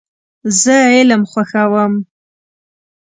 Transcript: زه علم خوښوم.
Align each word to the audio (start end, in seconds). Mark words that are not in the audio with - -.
زه 0.61 0.77
علم 0.95 1.21
خوښوم. 1.31 1.93